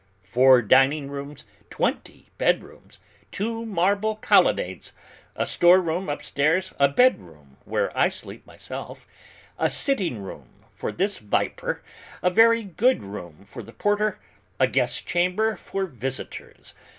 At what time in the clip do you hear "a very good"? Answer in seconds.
12.23-13.03